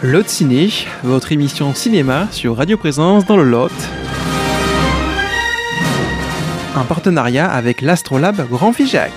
Lot 0.00 0.28
Ciné, 0.28 0.70
votre 1.02 1.32
émission 1.32 1.74
cinéma 1.74 2.28
sur 2.30 2.56
Radio 2.56 2.76
Présence 2.76 3.26
dans 3.26 3.36
le 3.36 3.42
Lot. 3.42 3.72
Un 6.76 6.84
partenariat 6.84 7.50
avec 7.50 7.82
l'Astrolabe 7.82 8.48
Grand 8.48 8.72
Figeac. 8.72 9.10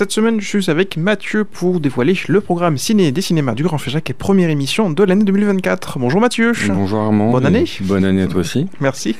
Cette 0.00 0.12
semaine, 0.12 0.40
je 0.40 0.46
suis 0.46 0.70
avec 0.70 0.96
Mathieu 0.96 1.44
pour 1.44 1.78
dévoiler 1.78 2.14
le 2.26 2.40
programme 2.40 2.78
ciné 2.78 3.12
des 3.12 3.20
cinémas 3.20 3.52
du 3.52 3.64
Grand 3.64 3.76
Féjac 3.76 4.08
et 4.08 4.14
première 4.14 4.48
émission 4.48 4.88
de 4.88 5.04
l'année 5.04 5.24
2024. 5.24 5.98
Bonjour 5.98 6.22
Mathieu. 6.22 6.52
Bonjour 6.68 7.00
Armand. 7.00 7.32
Bonne 7.32 7.44
année. 7.44 7.66
Bonne 7.82 8.06
année 8.06 8.22
à 8.22 8.26
toi 8.26 8.40
aussi. 8.40 8.66
Merci. 8.80 9.14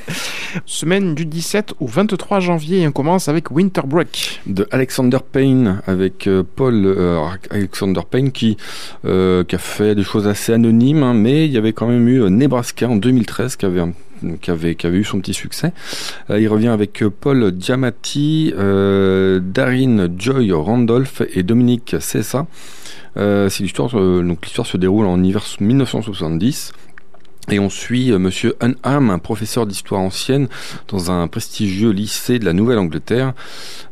Semaine 0.65 1.15
du 1.15 1.27
17 1.27 1.75
au 1.81 1.87
23 1.87 2.41
janvier, 2.41 2.89
on 2.89 2.93
commence 2.93 3.29
avec 3.29 3.51
Winter 3.51 3.83
Break. 3.85 4.41
De 4.47 4.67
Alexander 4.71 5.19
Payne, 5.31 5.83
avec 5.87 6.27
euh, 6.27 6.45
Paul 6.57 6.87
euh, 6.87 7.21
Alexander 7.51 8.01
Payne 8.11 8.33
qui, 8.33 8.57
euh, 9.05 9.45
qui 9.45 9.57
a 9.57 9.59
fait 9.59 9.95
des 9.95 10.03
choses 10.03 10.27
assez 10.27 10.55
anonymes, 10.55 11.03
hein, 11.03 11.13
mais 11.13 11.45
il 11.45 11.53
y 11.53 11.59
avait 11.59 11.75
quand 11.75 11.89
même 11.89 12.09
eu 12.09 12.23
Nebraska 12.31 12.89
en 12.89 12.97
2013 12.97 13.57
qui 13.57 13.67
avait 13.67 13.81
un 13.81 13.93
qui 14.41 14.51
avait, 14.51 14.77
eu 14.85 15.05
son 15.05 15.21
petit 15.21 15.35
succès. 15.35 15.73
Euh, 16.31 16.41
il 16.41 16.49
revient 16.49 16.69
avec 16.69 17.05
Paul 17.21 17.55
Giamatti, 17.59 18.53
euh, 18.57 19.41
Darin 19.43 20.09
Joy 20.17 20.53
Randolph 20.53 21.23
et 21.35 21.43
Dominique 21.43 21.97
Cessa. 22.01 22.47
Euh, 23.17 23.49
c'est 23.49 23.63
l'histoire, 23.63 23.91
donc 23.91 24.45
l'histoire 24.45 24.67
se 24.67 24.77
déroule 24.77 25.07
en 25.07 25.23
hiver 25.23 25.45
1970 25.61 26.73
et 27.51 27.59
on 27.59 27.69
suit 27.69 28.13
euh, 28.13 28.19
Monsieur 28.19 28.55
Unham, 28.61 29.11
un 29.11 29.19
professeur 29.19 29.67
d'histoire 29.67 30.01
ancienne 30.01 30.49
dans 30.89 31.11
un 31.11 31.29
prestigieux 31.29 31.91
lycée 31.91 32.39
de 32.39 32.45
la 32.45 32.53
Nouvelle-Angleterre. 32.53 33.35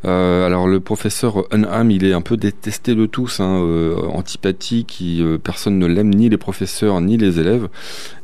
Euh, 0.05 0.45
alors 0.45 0.67
le 0.67 0.79
professeur 0.79 1.45
Unham, 1.53 1.91
il 1.91 2.05
est 2.05 2.13
un 2.13 2.21
peu 2.21 2.37
détesté 2.37 2.95
de 2.95 3.05
tous, 3.05 3.39
hein, 3.39 3.61
euh, 3.61 3.95
antipathique, 4.09 5.03
personne 5.43 5.77
ne 5.77 5.85
l'aime, 5.85 6.09
ni 6.09 6.29
les 6.29 6.37
professeurs 6.37 6.99
ni 7.01 7.17
les 7.17 7.39
élèves. 7.39 7.67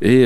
Et, 0.02 0.26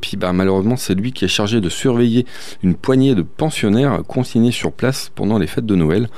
puis 0.00 0.16
bah, 0.16 0.32
malheureusement, 0.32 0.76
c'est 0.76 0.94
lui 0.94 1.12
qui 1.12 1.24
est 1.24 1.28
chargé 1.28 1.60
de 1.60 1.68
surveiller 1.68 2.26
une 2.62 2.74
poignée 2.74 3.14
de 3.14 3.22
pensionnaires 3.22 4.02
consignés 4.06 4.52
sur 4.52 4.72
place 4.72 5.10
pendant 5.14 5.38
les 5.38 5.46
fêtes 5.46 5.66
de 5.66 5.74
Noël. 5.74 6.08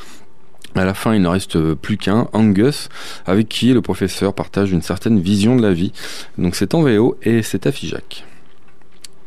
À 0.76 0.84
la 0.84 0.94
fin, 0.94 1.14
il 1.14 1.22
ne 1.22 1.28
reste 1.28 1.74
plus 1.74 1.96
qu'un, 1.96 2.28
Angus, 2.32 2.88
avec 3.26 3.48
qui 3.48 3.72
le 3.72 3.82
professeur 3.82 4.34
partage 4.34 4.70
une 4.70 4.82
certaine 4.82 5.18
vision 5.18 5.56
de 5.56 5.62
la 5.62 5.72
vie. 5.72 5.92
Donc 6.38 6.54
c'est 6.54 6.74
en 6.74 6.82
VO 6.82 7.16
et 7.22 7.42
c'est 7.42 7.66
à 7.66 7.72
Figeac. 7.72 8.24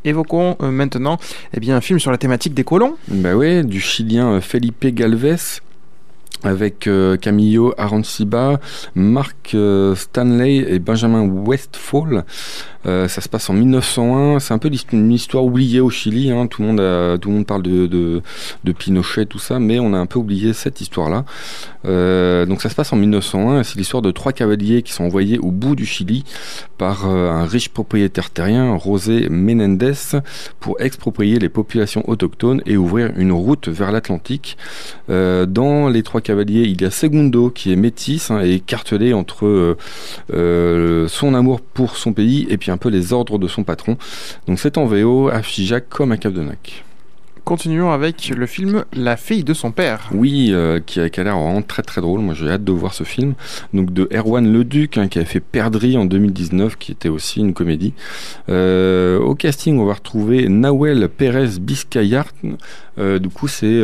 Évoquons 0.06 0.58
euh, 0.62 0.72
maintenant 0.72 1.18
eh 1.54 1.59
bien, 1.59 1.76
un 1.76 1.82
film 1.82 2.00
sur 2.00 2.12
la 2.12 2.18
thématique 2.18 2.54
des 2.54 2.64
colons. 2.64 2.96
Bah 3.08 3.36
oui, 3.36 3.64
du 3.64 3.80
Chilien 3.80 4.34
euh, 4.34 4.42
Felipe 4.42 4.86
Galvez, 4.88 5.62
avec 6.44 6.88
euh, 6.88 7.16
Camillo 7.18 7.73
Aranciba, 7.78 8.60
Mark 8.95 9.56
Stanley 9.95 10.58
et 10.58 10.80
Benjamin 10.80 11.23
Westfall. 11.23 12.26
Euh, 12.86 13.08
ça 13.08 13.22
se 13.22 13.30
passe 13.30 13.50
en 13.50 13.53
1901. 13.53 14.39
C'est 14.39 14.53
un 14.53 14.58
peu 14.58 14.70
une 14.92 15.12
histoire 15.12 15.44
oubliée 15.44 15.80
au 15.80 15.89
Chili. 15.89 16.31
Hein. 16.31 16.48
Tout, 16.48 16.62
le 16.62 16.67
monde 16.67 17.20
tout 17.20 17.30
le 17.30 17.36
monde 17.36 17.45
parle 17.45 17.64
de, 17.64 17.88
de, 17.88 18.72
Pinochet, 18.72 19.26
tout 19.26 19.39
ça, 19.39 19.59
mais 19.59 19.80
on 19.80 19.94
a 19.94 19.98
un 19.98 20.06
peu 20.06 20.20
oublié 20.20 20.53
cette 20.53 20.81
histoire-là. 20.81 21.26
Euh, 21.86 22.45
donc 22.45 22.61
ça 22.61 22.70
se 22.70 22.76
passe 22.76 22.92
en 22.94 22.95
1901. 22.98 23.64
C'est 23.64 23.78
l'histoire 23.78 24.02
de 24.02 24.11
trois 24.11 24.34
cavaliers 24.34 24.81
qui 24.81 24.94
sont 24.94 25.06
envoyés 25.06 25.38
au 25.39 25.52
bout 25.52 25.76
du 25.76 25.86
Chili 25.86 26.23
par 26.78 27.08
euh, 27.08 27.30
un 27.30 27.45
riche 27.45 27.70
propriétaire 27.70 28.30
terrien, 28.30 28.78
José 28.78 29.28
Menendez, 29.30 29.94
pour 30.59 30.80
exproprier 30.81 31.39
les 31.39 31.50
populations 31.50 32.08
autochtones 32.09 32.61
et 32.66 32.78
ouvrir 32.78 33.11
une 33.16 33.31
route 33.31 33.67
vers 33.67 33.92
l'Atlantique. 33.92 34.58
dans 35.08 35.89
les 35.89 36.04
trois 36.04 36.22
cavaliers, 36.22 36.64
il 36.64 36.81
y 36.81 36.86
a 36.86 36.92
Segundo 36.92 37.50
qui 37.50 37.72
est 37.72 37.76
métis 37.76 38.31
hein, 38.31 38.42
et 38.42 38.56
écartelé 38.56 39.14
entre 39.14 39.78
son 40.30 41.34
amour 41.34 41.61
pour 41.61 41.98
son 41.98 42.14
pays 42.14 42.48
et 42.50 42.58
puis 42.58 42.72
un 42.74 42.78
peu 42.78 42.90
les 42.90 43.14
ordres 43.14 43.39
de 43.39 43.48
son 43.48 43.64
patron. 43.64 43.98
Donc 44.48 44.60
c'est 44.60 44.78
en 44.78 44.86
VO 44.86 45.30
à 45.30 45.42
Figeac 45.42 45.88
comme 45.89 46.11
à 46.11 46.17
Cap 46.17 46.34
de 46.34 46.44
Nac. 46.44 46.84
Continuons 47.45 47.92
avec 47.92 48.30
le 48.30 48.45
film 48.45 48.86
La 48.93 49.17
fille 49.17 49.43
de 49.43 49.54
son 49.54 49.71
père. 49.71 50.09
Oui, 50.14 50.52
euh, 50.54 50.80
qui, 50.80 51.02
a, 51.02 51.09
l'air 51.23 51.37
vraiment 51.37 51.61
très 51.61 51.81
très 51.81 51.99
drôle. 51.99 52.21
Moi 52.21 52.33
j'ai 52.33 52.49
hâte 52.49 52.64
de 52.64 52.71
voir 52.71 52.93
ce 52.93 53.04
film. 53.04 53.33
Donc 53.73 53.92
de 53.92 54.08
Erwan 54.14 54.49
Leduc, 54.49 54.98
hein, 54.98 55.09
qui 55.09 55.20
a 55.20 55.26
fait 55.26 55.42
Perdri 55.42 55.98
en 55.98 56.05
2019, 56.05 56.77
qui 56.77 56.93
était 56.93 57.09
aussi 57.09 57.42
une 57.42 57.53
comédie. 57.53 57.93
Euh, 58.48 59.20
au 59.20 59.36
casting, 59.36 59.77
on 59.77 59.83
va 59.83 59.95
retrouver 59.95 60.48
Nawel 60.48 61.09
Pérez 61.09 61.59
Biscayart. 61.59 62.32
Euh, 62.98 63.20
du 63.20 63.27
coup, 63.27 63.49
c'est 63.49 63.83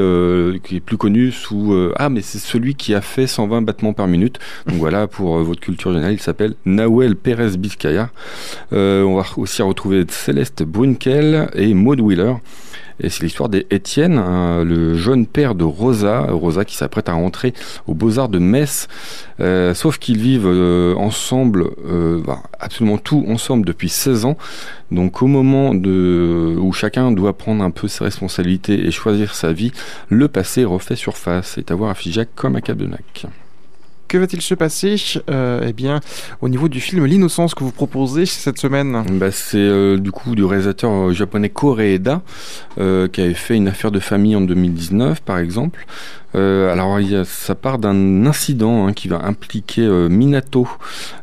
qui 0.63 0.77
est 0.77 0.79
plus 0.79 0.97
connu 0.97 1.33
sous 1.33 1.75
ah 1.97 2.07
mais 2.07 2.21
c'est 2.21 2.39
celui 2.39 2.75
qui 2.75 2.95
a 2.95 3.01
fait 3.01 3.27
120 3.27 3.63
battements 3.63 3.93
par 3.93 4.07
minute. 4.07 4.39
Donc 4.67 4.77
voilà 4.79 5.07
pour 5.07 5.37
votre 5.39 5.59
culture 5.59 5.91
générale, 5.91 6.13
il 6.13 6.21
s'appelle 6.21 6.53
Nawel 6.65 7.17
Pérez 7.17 7.57
Biscayart. 7.57 8.11
on 8.71 9.15
va 9.17 9.25
aussi 9.35 9.61
retrouver 9.61 10.05
Céleste 10.07 10.63
Brunkel 10.63 11.49
et 11.55 11.73
Maud 11.73 11.99
Wheeler. 11.99 12.35
Et 13.01 13.09
c'est 13.09 13.23
l'histoire 13.23 13.49
d'Étienne, 13.49 14.17
hein, 14.17 14.63
le 14.63 14.95
jeune 14.95 15.25
père 15.25 15.55
de 15.55 15.63
Rosa, 15.63 16.27
Rosa 16.29 16.65
qui 16.65 16.75
s'apprête 16.75 17.09
à 17.09 17.13
rentrer 17.13 17.53
aux 17.87 17.93
Beaux-Arts 17.93 18.29
de 18.29 18.39
Metz. 18.39 18.87
Euh, 19.39 19.73
sauf 19.73 19.99
qu'ils 19.99 20.17
vivent 20.17 20.47
euh, 20.47 20.93
ensemble, 20.95 21.69
euh, 21.87 22.21
bah, 22.25 22.43
absolument 22.59 22.97
tout 22.97 23.25
ensemble 23.27 23.65
depuis 23.65 23.89
16 23.89 24.25
ans. 24.25 24.37
Donc 24.91 25.21
au 25.21 25.27
moment 25.27 25.71
où 25.71 26.73
chacun 26.73 27.11
doit 27.11 27.37
prendre 27.37 27.63
un 27.63 27.71
peu 27.71 27.87
ses 27.87 28.03
responsabilités 28.03 28.85
et 28.85 28.91
choisir 28.91 29.35
sa 29.35 29.53
vie, 29.53 29.71
le 30.09 30.27
passé 30.27 30.65
refait 30.65 30.95
surface. 30.95 31.53
C'est 31.55 31.71
à 31.71 31.75
voir 31.75 31.91
à 31.91 31.95
Figeac 31.95 32.29
comme 32.35 32.55
à 32.55 32.61
Cap 32.61 32.77
de 32.77 32.85
Nac. 32.85 33.27
Que 34.09 34.17
va-t-il 34.17 34.41
se 34.41 34.55
passer 34.55 34.95
euh, 35.29 35.63
eh 35.67 35.71
bien, 35.71 35.99
au 36.41 36.49
niveau 36.49 36.67
du 36.67 36.81
film 36.81 37.05
L'innocence 37.05 37.53
que 37.53 37.63
vous 37.63 37.71
proposez 37.71 38.25
cette 38.25 38.57
semaine? 38.57 39.03
Bah, 39.11 39.31
C'est 39.31 39.57
euh, 39.59 39.97
du 39.97 40.11
coup 40.11 40.33
du 40.33 40.43
réalisateur 40.43 40.91
euh, 40.91 41.13
japonais 41.13 41.49
Koreeda 41.49 42.23
qui 42.75 43.21
avait 43.21 43.35
fait 43.35 43.55
une 43.55 43.67
affaire 43.67 43.91
de 43.91 43.99
famille 43.99 44.35
en 44.35 44.41
2019 44.41 45.21
par 45.21 45.37
exemple. 45.37 45.85
Euh, 46.35 46.71
alors, 46.71 46.99
il 46.99 47.11
y 47.11 47.15
a, 47.15 47.25
ça 47.25 47.55
part 47.55 47.79
d'un 47.79 48.25
incident 48.25 48.87
hein, 48.87 48.93
qui 48.93 49.07
va 49.07 49.25
impliquer 49.25 49.81
euh, 49.81 50.09
Minato 50.09 50.67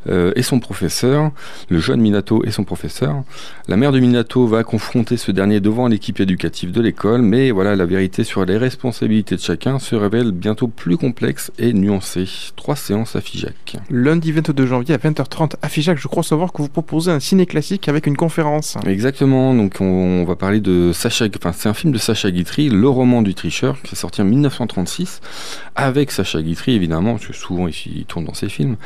euh, 0.09 0.33
et 0.37 0.43
son 0.43 0.59
professeur, 0.61 1.31
le 1.69 1.79
jeune 1.79 2.01
Minato 2.01 2.43
et 2.45 2.51
son 2.51 2.65
professeur. 2.65 3.23
La 3.69 3.77
mère 3.77 3.93
de 3.93 4.01
Minato 4.01 4.47
va 4.47 4.65
confronter 4.65 5.17
ce 5.17 5.31
dernier 5.31 5.61
devant 5.61 5.87
l'équipe 5.87 6.19
éducative 6.21 6.73
de 6.73 6.81
l'école, 6.81 7.23
mais 7.23 7.51
voilà, 7.51 7.77
la 7.77 7.87
vérité 7.87 8.25
sur 8.25 8.45
les 8.45 8.57
responsabilités 8.57 9.37
de 9.37 9.41
chacun 9.41 9.79
se 9.79 9.95
révèle 9.95 10.33
bientôt 10.33 10.69
plus 10.69 10.97
complexe 10.97 11.53
et 11.59 11.73
nuancée. 11.73 12.29
Trois 12.57 12.77
séances 12.77 13.17
à 13.17 13.21
Figeac. 13.21 13.77
Lundi 13.91 14.33
22 14.33 14.67
janvier 14.67 14.95
à 14.95 14.99
20h30 14.99 15.55
à 15.63 15.69
Figeac, 15.69 15.99
je 15.99 16.09
crois 16.09 16.23
savoir 16.23 16.53
que 16.53 16.63
vous 16.63 16.69
proposez 16.69 17.13
un 17.13 17.21
ciné 17.21 17.47
classique 17.47 17.89
avec 17.89 18.07
une 18.07 18.17
conférence. 18.17 18.77
Exactement, 18.87 19.55
donc 19.55 19.81
on, 19.81 20.25
va 20.25 20.35
parler 20.37 20.61
de 20.61 20.91
Sacha, 20.93 21.27
enfin 21.37 21.53
c'est 21.53 21.69
un 21.69 21.75
film 21.75 21.93
de 21.93 21.99
Sacha 21.99 22.31
Guitry, 22.31 22.69
Le 22.69 22.89
roman 22.89 23.23
du 23.23 23.35
tricheur, 23.35 23.81
qui 23.83 23.95
est 23.95 23.99
sorti 23.99 24.23
en 24.23 24.25
1936 24.25 24.96
6 24.97 25.21
avec 25.77 26.11
Sacha 26.11 26.43
Guitry 26.43 26.75
évidemment, 26.75 27.13
parce 27.13 27.27
que 27.27 27.33
souvent 27.35 27.69
il 27.69 28.05
tourne 28.07 28.25
dans 28.25 28.35
ses 28.35 28.49
films. 28.49 28.77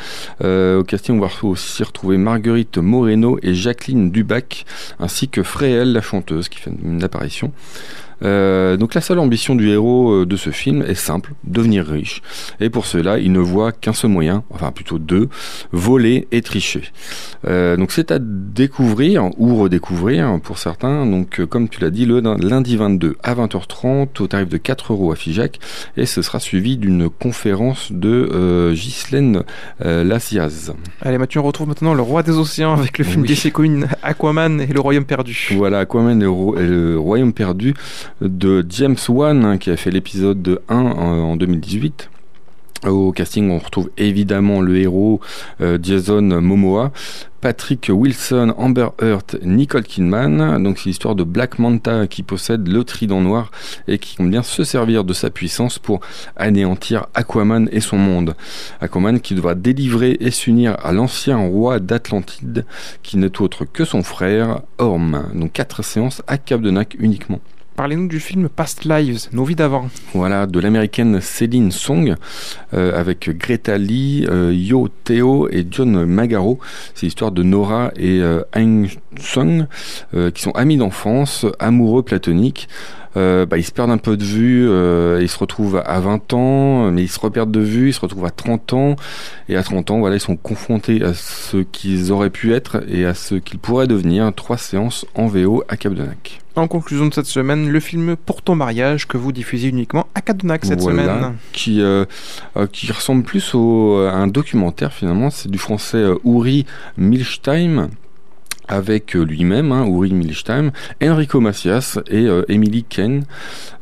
Euh, 0.43 0.81
au 0.81 0.85
casting, 0.85 1.17
on 1.17 1.21
va 1.21 1.31
aussi 1.43 1.83
retrouver 1.83 2.19
Marguerite 2.19 2.79
Moreno 2.79 3.39
et 3.43 3.55
Jacqueline 3.55 4.11
Dubac, 4.11 4.67
ainsi 4.99 5.29
que 5.29 5.43
Fréhel, 5.43 5.93
la 5.93 6.03
chanteuse, 6.03 6.49
qui 6.49 6.59
fait 6.59 6.73
une 6.83 7.03
apparition. 7.03 7.53
Euh, 8.23 8.77
donc 8.77 8.93
la 8.93 9.01
seule 9.01 9.19
ambition 9.19 9.55
du 9.55 9.71
héros 9.71 10.13
euh, 10.13 10.27
de 10.27 10.37
ce 10.37 10.51
film 10.51 10.83
est 10.83 10.95
simple, 10.95 11.33
devenir 11.45 11.87
riche. 11.87 12.21
Et 12.61 12.69
pour 12.69 12.85
cela, 12.85 13.19
il 13.19 13.33
ne 13.33 13.39
voit 13.39 13.73
qu'un 13.73 13.95
seul 13.95 14.11
moyen, 14.11 14.45
enfin 14.51 14.73
plutôt 14.73 14.99
deux, 14.99 15.31
voler 15.73 16.29
et 16.31 16.43
tricher. 16.43 16.83
Donc 17.47 17.93
c'est 17.93 18.11
à 18.11 18.19
découvrir 18.21 19.31
ou 19.39 19.57
redécouvrir 19.57 20.39
pour 20.43 20.59
certains. 20.59 21.07
Donc 21.07 21.43
comme 21.47 21.71
tu 21.71 21.81
l'as 21.81 21.89
dit, 21.89 22.05
le 22.05 22.21
lundi 22.21 22.77
22 22.77 23.17
à 23.23 23.35
20h30 23.35 24.21
au 24.21 24.27
tarif 24.27 24.49
de 24.49 24.59
4 24.59 24.93
euros 24.93 25.13
à 25.13 25.17
Figeac. 25.17 25.59
Et 25.97 26.05
ce 26.05 26.21
sera 26.21 26.41
suivi 26.41 26.77
d'une 26.81 27.09
conférence 27.09 27.93
de 27.93 28.73
Ghislaine 28.75 29.45
Lassiaz. 29.81 30.73
Allez 31.03 31.19
Mathieu, 31.19 31.41
on 31.41 31.45
retrouve 31.45 31.69
maintenant 31.69 31.95
le 31.95 32.03
roi 32.03 32.23
des 32.23 32.33
océans 32.33 32.75
avec 32.75 32.99
le 32.99 33.05
film 33.05 33.23
oui. 33.23 33.53
Queen, 33.53 33.89
Aquaman 34.03 34.61
et 34.61 34.67
le 34.67 34.81
royaume 34.81 35.05
perdu. 35.05 35.51
Voilà, 35.57 35.81
Aquaman 35.81 36.21
et 36.21 36.25
le 36.67 36.99
royaume 36.99 37.33
perdu 37.33 37.75
de 38.21 38.65
James 38.69 38.97
Wan, 39.09 39.45
hein, 39.45 39.59
qui 39.59 39.71
a 39.71 39.77
fait 39.77 39.91
l'épisode 39.91 40.43
de 40.43 40.61
1 40.69 40.77
en, 40.77 41.37
2018. 41.37 42.11
Au 42.87 43.13
casting, 43.13 43.51
on 43.51 43.59
retrouve 43.59 43.91
évidemment 43.99 44.63
le 44.63 44.79
héros 44.79 45.21
euh, 45.61 45.79
Jason 45.83 46.23
Momoa, 46.23 46.93
Patrick 47.43 47.91
Wilson, 47.93 48.55
Amber 48.57 48.89
Heard, 49.03 49.39
Nicole 49.43 49.83
Kidman. 49.83 50.63
Donc 50.63 50.79
c'est 50.79 50.87
l'histoire 50.87 51.15
de 51.15 51.23
Black 51.23 51.59
Manta 51.59 52.07
qui 52.07 52.23
possède 52.23 52.67
le 52.69 52.83
trident 52.85 53.21
noir 53.21 53.51
et 53.87 53.99
qui 53.99 54.17
compte 54.17 54.31
bien 54.31 54.43
se 54.43 54.65
servir 54.65 55.05
de 55.05 55.13
sa 55.13 55.29
puissance 55.29 55.79
pour 55.79 56.01
anéantir 56.37 57.07
Aquaman 57.13 57.69
et 57.71 57.81
son 57.81 57.99
monde. 57.99 58.35
Aquaman 58.81 59.21
qui 59.21 59.35
devra 59.35 59.55
délivrer 59.55 60.17
et 60.19 60.31
s'unir 60.31 60.77
à 60.83 60.93
l'ancien 60.93 61.37
roi 61.37 61.81
d'Atlantide 61.81 62.65
qui 63.03 63.19
n'est 63.19 63.43
autre 63.43 63.67
que 63.67 63.85
son 63.85 64.03
frère 64.03 64.63
Orm. 64.79 65.29
Donc 65.35 65.53
quatre 65.53 65.83
séances 65.83 66.23
à 66.27 66.39
Cap 66.39 66.63
de 66.63 66.71
Nac 66.71 66.97
uniquement. 66.99 67.41
Parlez-nous 67.81 68.09
du 68.09 68.21
film 68.21 68.51
Past 68.51 68.85
Lives, 68.85 69.31
Nos 69.33 69.45
vies 69.45 69.55
d'avant. 69.55 69.89
Voilà, 70.13 70.47
de 70.47 70.61
l'américaine 70.61 71.23
Céline 71.23 71.71
Song, 71.71 72.15
euh, 72.75 73.01
avec 73.01 73.31
Greta 73.39 73.79
Lee, 73.79 74.27
euh, 74.29 74.53
Yo 74.53 74.89
Theo 75.05 75.49
et 75.49 75.67
John 75.71 76.05
Magaro. 76.05 76.59
C'est 76.95 77.07
l'histoire 77.07 77.33
de 77.33 77.43
Nora 77.43 77.91
et 77.97 78.21
euh, 78.21 78.43
Aang 78.55 78.87
Sung, 79.19 79.67
qui 80.13 80.43
sont 80.43 80.51
amis 80.51 80.77
d'enfance, 80.77 81.47
amoureux 81.59 82.03
platoniques. 82.03 82.69
Euh, 83.17 83.45
bah, 83.45 83.59
ils 83.59 83.65
se 83.65 83.73
perdent 83.73 83.91
un 83.91 83.99
peu 83.99 84.17
de 84.17 84.25
vue, 84.25 84.69
euh, 84.69 85.19
ils 85.21 85.29
se 85.29 85.39
retrouvent 85.39 85.83
à 85.85 86.01
20 86.01 86.33
ans, 86.33 86.91
mais 86.93 87.03
ils 87.03 87.09
se 87.09 87.19
reperdent 87.19 87.51
de 87.51 87.61
vue, 87.61 87.89
ils 87.89 87.93
se 87.93 88.01
retrouvent 88.01 88.27
à 88.27 88.31
30 88.31 88.73
ans, 88.73 88.97
et 89.49 89.57
à 89.57 89.63
30 89.63 89.91
ans, 89.91 89.99
voilà, 89.99 90.17
ils 90.17 90.21
sont 90.21 90.37
confrontés 90.37 91.03
à 91.03 91.13
ce 91.15 91.59
qu'ils 91.59 92.13
auraient 92.13 92.31
pu 92.31 92.53
être 92.53 92.83
et 92.89 93.05
à 93.05 93.15
ce 93.15 93.35
qu'ils 93.35 93.59
pourraient 93.59 93.89
devenir. 93.89 94.33
Trois 94.35 94.59
séances 94.59 95.07
en 95.15 95.27
VO 95.27 95.65
à 95.69 95.77
Capdenac. 95.77 96.41
En 96.61 96.69
conclusion 96.69 97.07
de 97.07 97.15
cette 97.15 97.25
semaine, 97.25 97.71
le 97.71 97.81
film 97.81 98.17
Pour 98.17 98.43
ton 98.43 98.55
mariage 98.55 99.09
que 99.09 99.17
vous 99.17 99.33
diffusez 99.33 99.69
uniquement 99.69 100.07
à 100.15 100.21
Capdenac 100.21 100.67
cette 100.67 100.83
semaine. 100.83 101.35
Qui, 101.53 101.81
euh, 101.81 102.05
qui 102.71 102.93
ressemble 102.93 103.23
plus 103.23 103.55
au, 103.55 104.07
à 104.07 104.13
un 104.13 104.27
documentaire 104.27 104.93
finalement, 104.93 105.31
c'est 105.31 105.51
du 105.51 105.57
français 105.57 106.05
Uri 106.23 106.67
Milstein 106.99 107.89
avec 108.71 109.17
euh, 109.17 109.25
lui-même, 109.25 109.73
hein, 109.73 109.85
Uri 109.87 110.13
Milstein, 110.13 110.71
Enrico 111.03 111.41
Macias 111.41 111.99
et 112.09 112.27
euh, 112.27 112.45
Emily 112.49 112.85
Ken. 112.85 113.25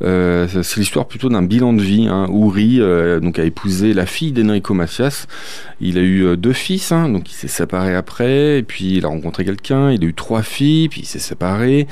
Euh, 0.03 0.49
c'est 0.49 0.81
l'histoire 0.81 1.07
plutôt 1.07 1.29
d'un 1.29 1.43
bilan 1.43 1.75
de 1.75 1.83
vie. 1.83 2.09
Hein. 2.09 2.27
Uri 2.33 2.81
donc 3.21 3.39
a 3.39 3.45
épousé 3.45 3.93
la 3.93 4.07
fille 4.07 4.33
d'Enrico 4.33 4.73
Macias. 4.73 5.27
Il 5.81 5.99
a 5.99 6.01
eu 6.01 6.37
deux 6.37 6.55
fils, 6.55 6.91
hein, 6.91 7.09
donc 7.09 7.31
il 7.31 7.35
s'est 7.35 7.49
séparé 7.49 7.95
après, 7.95 8.59
et 8.59 8.63
puis 8.63 8.97
il 8.97 9.05
a 9.05 9.09
rencontré 9.09 9.45
quelqu'un, 9.45 9.91
il 9.93 10.03
a 10.03 10.07
eu 10.07 10.15
trois 10.15 10.43
filles, 10.43 10.89
puis 10.89 11.03
il 11.03 11.07
s'est 11.07 11.19
séparé, 11.19 11.87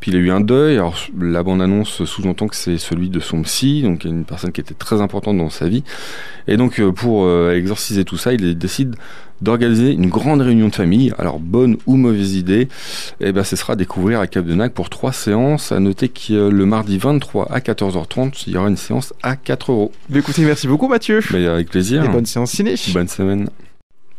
puis 0.00 0.12
il 0.12 0.16
a 0.16 0.20
eu 0.20 0.30
un 0.30 0.40
deuil. 0.40 0.76
Alors 0.76 0.96
la 1.20 1.42
bande-annonce 1.42 2.04
sous-entend 2.04 2.46
que 2.46 2.56
c'est 2.56 2.78
celui 2.78 3.10
de 3.10 3.20
son 3.20 3.42
psy, 3.42 3.82
donc 3.82 4.04
une 4.04 4.24
personne 4.24 4.52
qui 4.52 4.60
était 4.60 4.74
très 4.74 5.00
importante 5.00 5.36
dans 5.36 5.50
sa 5.50 5.68
vie. 5.68 5.82
Et 6.46 6.56
donc 6.56 6.80
pour 6.92 7.28
exorciser 7.50 8.04
tout 8.04 8.16
ça, 8.16 8.32
il 8.32 8.56
décide 8.56 8.94
d'organiser 9.40 9.92
une 9.92 10.08
grande 10.08 10.40
réunion 10.40 10.68
de 10.68 10.74
famille. 10.74 11.12
Alors, 11.18 11.38
bonne 11.38 11.76
ou 11.86 11.96
mauvaise 11.96 12.34
idée, 12.34 12.68
eh 13.20 13.32
ben, 13.32 13.44
ce 13.44 13.56
sera 13.56 13.74
à 13.74 13.76
découvrir 13.76 14.20
à 14.20 14.26
Cap 14.26 14.44
de 14.44 14.54
Nac 14.54 14.72
pour 14.72 14.90
trois 14.90 15.12
séances. 15.12 15.72
À 15.72 15.80
noter 15.80 16.08
que 16.08 16.32
euh, 16.32 16.50
le 16.50 16.66
mardi 16.66 16.98
23 16.98 17.50
à 17.50 17.60
14h30, 17.60 18.44
il 18.46 18.54
y 18.54 18.56
aura 18.56 18.68
une 18.68 18.76
séance 18.76 19.14
à 19.22 19.36
4 19.36 19.72
euros. 19.72 19.92
Écoutez, 20.14 20.42
merci 20.42 20.66
beaucoup 20.66 20.88
Mathieu. 20.88 21.20
Mais 21.32 21.46
avec 21.46 21.70
plaisir. 21.70 22.04
Et 22.04 22.08
bonne 22.08 22.26
séance 22.26 22.52
ciné. 22.52 22.74
Bonne 22.92 23.08
semaine. 23.08 23.48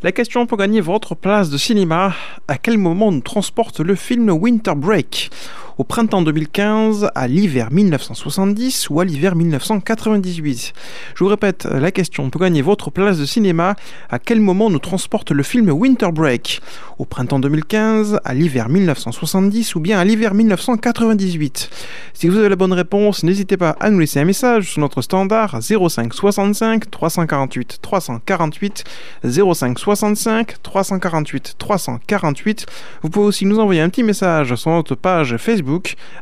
La 0.04 0.12
question 0.12 0.46
pour 0.46 0.60
gagner 0.60 0.80
votre 0.80 1.16
place 1.16 1.50
de 1.50 1.58
cinéma, 1.58 2.14
à 2.48 2.60
quel 2.60 2.78
moment 2.78 3.12
nous 3.12 3.22
transporte 3.22 3.80
le 3.80 3.96
film 3.96 4.30
Winter 4.30 4.76
Break? 4.76 5.32
Au 5.78 5.84
printemps 5.84 6.24
2015, 6.24 7.10
à 7.14 7.28
l'hiver 7.28 7.70
1970 7.72 8.90
ou 8.90 9.00
à 9.00 9.06
l'hiver 9.06 9.36
1998 9.36 10.74
Je 11.14 11.24
vous 11.24 11.30
répète 11.30 11.66
la 11.66 11.92
question 11.92 12.32
pour 12.32 12.42
gagner 12.42 12.64
votre 12.64 12.90
place 12.90 13.20
de 13.20 13.26
cinéma. 13.26 13.76
À 14.10 14.18
quel 14.18 14.42
moment 14.42 14.72
nous 14.72 14.80
transporte 14.80 15.30
le 15.30 15.44
film 15.44 15.70
Winter 15.70 16.12
Break? 16.12 16.62
Au 16.98 17.06
printemps 17.06 17.40
2015, 17.40 18.20
à 18.24 18.34
l'hiver 18.34 18.70
1970 18.70 19.76
ou 19.76 19.80
bien 19.80 20.00
à 20.00 20.04
l'hiver 20.04 20.34
1998 20.34 21.70
Si 22.14 22.28
vous 22.28 22.38
avez 22.38 22.50
la 22.50 22.56
bonne 22.56 22.74
réponse, 22.74 23.24
n'hésitez 23.24 23.58
pas 23.58 23.76
à 23.80 23.92
nous 23.92 24.00
laisser 24.00 24.20
un 24.20 24.26
message 24.26 24.72
sur 24.72 24.82
notre 24.82 25.04
standard 25.04 25.60
05 25.62 26.12
65 26.12 26.90
348 26.90 27.78
348 27.84 28.84
05 29.24 29.78
65 29.78 30.56
348 30.64 31.56
348. 31.60 32.66
Vous 33.04 33.10
pouvez 33.12 33.28
aussi 33.28 33.46
nous 33.46 33.60
envoyer 33.60 33.82
un 33.82 33.90
petit 33.90 34.02
message 34.02 34.56
sur 34.56 34.72
notre 34.72 34.96
page 34.96 35.38
Facebook 35.38 35.67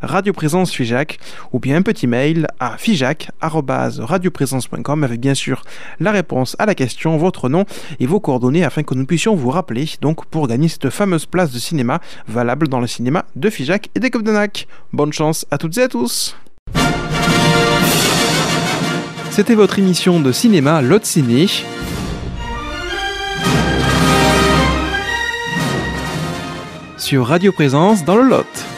Radio 0.01 0.33
Présence 0.33 0.71
Fijac, 0.71 1.19
ou 1.53 1.59
bien 1.59 1.77
un 1.77 1.81
petit 1.81 2.07
mail 2.07 2.47
à 2.59 2.77
fijac.radioprésence.com 2.77 5.03
avec 5.03 5.19
bien 5.19 5.35
sûr 5.35 5.61
la 5.99 6.11
réponse 6.11 6.55
à 6.59 6.65
la 6.65 6.75
question, 6.75 7.17
votre 7.17 7.49
nom 7.49 7.65
et 7.99 8.07
vos 8.07 8.19
coordonnées 8.19 8.63
afin 8.63 8.83
que 8.83 8.95
nous 8.95 9.05
puissions 9.05 9.35
vous 9.35 9.49
rappeler 9.49 9.85
donc 10.01 10.25
pour 10.25 10.47
gagner 10.47 10.67
cette 10.67 10.89
fameuse 10.89 11.25
place 11.25 11.51
de 11.51 11.59
cinéma 11.59 11.99
valable 12.27 12.67
dans 12.67 12.79
le 12.79 12.87
cinéma 12.87 13.25
de 13.35 13.49
Fijac 13.49 13.89
et 13.95 13.99
des 13.99 14.09
Copdenac. 14.09 14.67
Bonne 14.93 15.13
chance 15.13 15.45
à 15.51 15.57
toutes 15.57 15.77
et 15.77 15.83
à 15.83 15.87
tous 15.87 16.35
C'était 19.29 19.55
votre 19.55 19.79
émission 19.79 20.19
de 20.19 20.31
cinéma 20.31 20.81
Lot 20.81 21.05
Ciné. 21.05 21.47
Sur 26.97 27.27
Radio 27.27 27.51
Présence 27.51 28.05
dans 28.05 28.15
le 28.15 28.23
Lot. 28.23 28.74